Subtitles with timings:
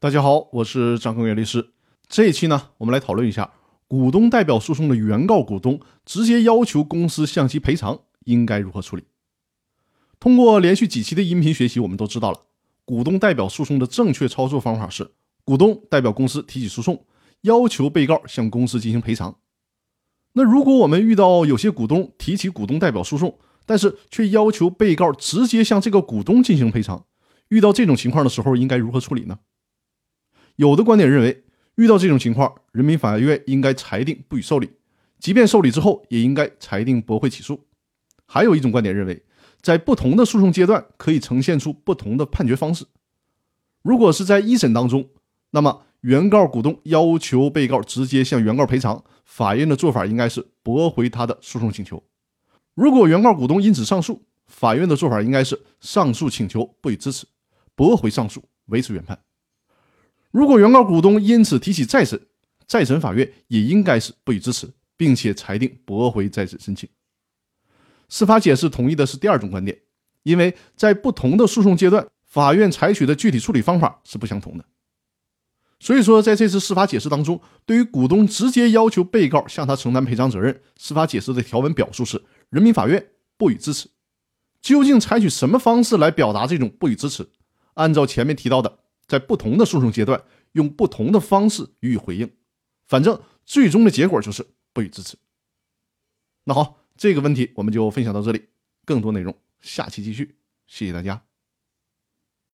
[0.00, 1.70] 大家好，我是张根源律师。
[2.08, 3.50] 这一期呢，我们来讨论一下
[3.88, 9.02] 股东代表诉讼的原告股东直接要求公司向其赔偿应该如何处理。
[10.20, 12.42] 通过连续几期的音频学习，我们都知道了
[12.84, 15.10] 股东代表诉讼的正确操作方法是：
[15.44, 17.04] 股东代表公司提起诉讼，
[17.40, 19.38] 要求被告向公司进行赔偿。
[20.34, 23.36] 那如果我们遇到有些股东提起股东代表诉讼，
[23.66, 27.04] 但是却要求被告直接向这个股东进行赔偿，
[27.48, 29.36] 遇到这种情况的时候，应该如何处理呢？
[30.58, 31.44] 有的观点认为，
[31.76, 34.68] 遇到这种情况，人民法院应该裁定不予受理，
[35.20, 37.64] 即便受理之后，也应该裁定驳回起诉。
[38.26, 39.22] 还有一种观点认为，
[39.60, 42.84] 在不同的诉讼阶段，可以呈现出不同的判决方式。
[43.82, 45.08] 如果是在一审当中，
[45.52, 52.02] 那么原告股东要求被告直接向原告赔偿，法院的做法应该是驳回他的诉讼请求。
[52.74, 57.28] 如果原告股东因此上诉，法院的做法应该是上诉请求不予支持，
[57.76, 59.16] 驳回上诉，维持原判。
[60.38, 62.28] 如果原告股东因此提起再审，
[62.64, 66.88] 再审法院也应该是不予支持，并且裁定驳回再审申请。
[68.08, 69.76] 司法解释同意的是第二种观点，
[70.22, 74.64] 因为在不同的诉讼阶段，法院采取的具体处理方法是不相同的。
[75.80, 82.22] 所以说，在这次司法解释当中，对于股东直接要求被告向他承担赔偿责任，司法解释的条文表述是。
[82.50, 83.04] 人民法院
[83.36, 83.88] 不予支持，
[84.62, 87.28] 究竟采取什么方式来表达这种不予支持？
[87.74, 88.78] 按照前面提到的，
[89.08, 92.30] 在不同的诉讼阶段用不同的方式予以回应，
[92.86, 95.16] 反正最终的结果就是不予支持。
[96.44, 98.48] 那好，这个问题我们就分享到这里，
[98.84, 100.36] 更多内容下期继续，
[100.66, 101.27] 谢谢大家。